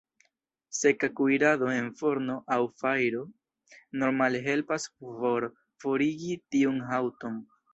[0.77, 3.21] Seka kuirado en forno aŭ fajro
[4.05, 5.49] normale helpas por
[5.85, 7.39] forigi tiun haŭton.